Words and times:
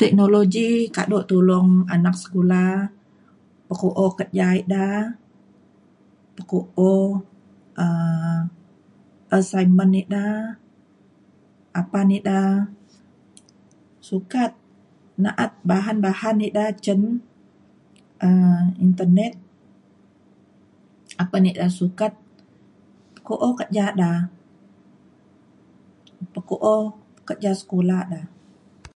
teknologi 0.00 0.70
kado 0.96 1.18
tulong 1.30 1.68
anak 1.94 2.14
sekula 2.22 2.64
peku'o 3.66 4.04
kerja 4.18 4.46
ida 4.60 4.88
peku'o 6.36 6.92
um 7.84 8.40
assignment 9.38 9.94
ida 10.02 10.26
apan 11.80 12.08
ida 12.18 12.40
sukat 14.08 14.52
na'at 15.22 15.52
bahan 15.70 15.98
bahan 16.06 16.36
ida 16.48 16.64
cin 16.84 17.00
um 18.28 18.64
internet 18.86 19.32
apan 21.22 21.48
ida 21.50 21.66
sukat 21.80 22.12
ko'o 23.26 23.48
kerja 23.60 23.86
da 24.00 24.10
peku'o 26.34 26.76
kerja 27.28 27.50
sekula 27.60 27.98
da 28.12 28.20